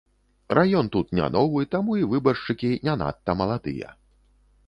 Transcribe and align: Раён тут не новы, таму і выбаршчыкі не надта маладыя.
Раён 0.59 0.87
тут 0.95 1.11
не 1.19 1.27
новы, 1.35 1.61
таму 1.75 1.91
і 2.01 2.07
выбаршчыкі 2.15 2.71
не 2.89 2.95
надта 3.01 3.31
маладыя. 3.43 3.89